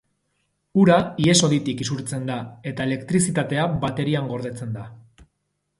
Ura 0.83 0.95
ihes-hoditik 1.25 1.83
isurtzen 1.85 2.25
da 2.31 2.39
eta 2.73 2.89
elektrizitatea 2.91 3.69
baterian 3.87 4.33
gordetzen 4.35 4.75
da. 4.81 4.93